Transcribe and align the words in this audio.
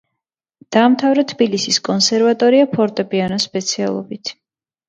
დაამთავრა 0.75 1.25
თბილისის 1.33 1.79
კონსერვატორია 1.89 2.71
ფორტეპიანოს 2.75 3.47
სპეციალობით. 3.51 4.35